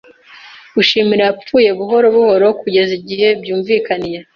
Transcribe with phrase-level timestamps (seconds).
[0.75, 4.17] gushimira, yapfuye buhoro buhoro kugeza igihe byumvikanye.